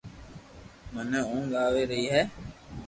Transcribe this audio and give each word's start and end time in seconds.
منو 0.93 1.21
اونگ 1.31 1.51
آوي 1.65 1.83
رھئي 1.89 2.05
ھي 2.13 2.21